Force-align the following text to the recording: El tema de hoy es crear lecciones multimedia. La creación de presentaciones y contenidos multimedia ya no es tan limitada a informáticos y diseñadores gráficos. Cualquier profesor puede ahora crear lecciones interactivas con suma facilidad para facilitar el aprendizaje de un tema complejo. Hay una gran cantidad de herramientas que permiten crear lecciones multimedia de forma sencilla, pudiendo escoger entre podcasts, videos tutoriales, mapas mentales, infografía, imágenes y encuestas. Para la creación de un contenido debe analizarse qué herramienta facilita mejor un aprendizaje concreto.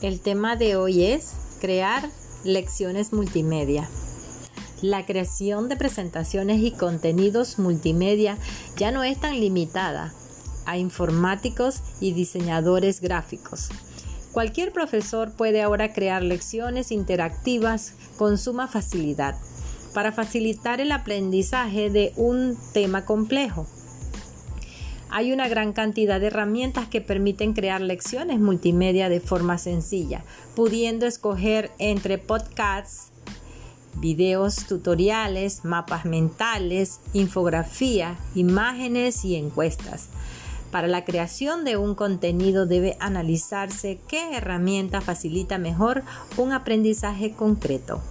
El 0.00 0.20
tema 0.20 0.54
de 0.54 0.76
hoy 0.76 1.02
es 1.02 1.32
crear 1.60 2.08
lecciones 2.44 3.12
multimedia. 3.12 3.88
La 4.80 5.04
creación 5.04 5.68
de 5.68 5.74
presentaciones 5.74 6.60
y 6.60 6.70
contenidos 6.70 7.58
multimedia 7.58 8.38
ya 8.76 8.92
no 8.92 9.02
es 9.02 9.18
tan 9.18 9.40
limitada 9.40 10.14
a 10.66 10.78
informáticos 10.78 11.80
y 11.98 12.12
diseñadores 12.12 13.00
gráficos. 13.00 13.70
Cualquier 14.30 14.72
profesor 14.72 15.32
puede 15.32 15.62
ahora 15.62 15.92
crear 15.92 16.22
lecciones 16.22 16.92
interactivas 16.92 17.94
con 18.16 18.38
suma 18.38 18.68
facilidad 18.68 19.34
para 19.94 20.12
facilitar 20.12 20.80
el 20.80 20.92
aprendizaje 20.92 21.90
de 21.90 22.12
un 22.14 22.56
tema 22.72 23.04
complejo. 23.04 23.66
Hay 25.10 25.32
una 25.32 25.48
gran 25.48 25.72
cantidad 25.72 26.20
de 26.20 26.26
herramientas 26.26 26.86
que 26.86 27.00
permiten 27.00 27.54
crear 27.54 27.80
lecciones 27.80 28.40
multimedia 28.40 29.08
de 29.08 29.20
forma 29.20 29.56
sencilla, 29.56 30.22
pudiendo 30.54 31.06
escoger 31.06 31.70
entre 31.78 32.18
podcasts, 32.18 33.10
videos 33.96 34.66
tutoriales, 34.66 35.64
mapas 35.64 36.04
mentales, 36.04 37.00
infografía, 37.14 38.18
imágenes 38.34 39.24
y 39.24 39.36
encuestas. 39.36 40.08
Para 40.70 40.88
la 40.88 41.06
creación 41.06 41.64
de 41.64 41.78
un 41.78 41.94
contenido 41.94 42.66
debe 42.66 42.96
analizarse 43.00 43.98
qué 44.06 44.36
herramienta 44.36 45.00
facilita 45.00 45.56
mejor 45.56 46.02
un 46.36 46.52
aprendizaje 46.52 47.32
concreto. 47.32 48.02